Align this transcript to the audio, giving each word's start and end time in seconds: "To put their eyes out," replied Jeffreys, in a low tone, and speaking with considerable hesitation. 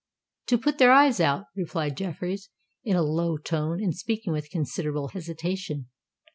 "To 0.47 0.57
put 0.57 0.79
their 0.79 0.91
eyes 0.91 1.19
out," 1.19 1.45
replied 1.55 1.95
Jeffreys, 1.95 2.49
in 2.83 2.95
a 2.95 3.03
low 3.03 3.37
tone, 3.37 3.79
and 3.83 3.95
speaking 3.95 4.33
with 4.33 4.49
considerable 4.49 5.09
hesitation. 5.09 5.89